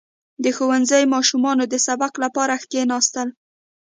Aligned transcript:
•د 0.43 0.45
ښوونځي 0.55 1.03
ماشومانو 1.13 1.63
د 1.67 1.75
سبق 1.87 2.13
لپاره 2.23 2.53
کښېناستل. 2.69 3.27